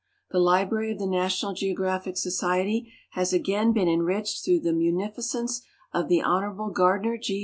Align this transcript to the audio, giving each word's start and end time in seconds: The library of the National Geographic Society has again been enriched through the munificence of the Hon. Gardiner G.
The 0.31 0.39
library 0.39 0.91
of 0.91 0.97
the 0.97 1.05
National 1.05 1.53
Geographic 1.53 2.17
Society 2.17 2.91
has 3.11 3.33
again 3.33 3.71
been 3.71 3.87
enriched 3.87 4.43
through 4.43 4.61
the 4.61 4.73
munificence 4.73 5.61
of 5.93 6.07
the 6.07 6.23
Hon. 6.23 6.71
Gardiner 6.73 7.19
G. 7.19 7.39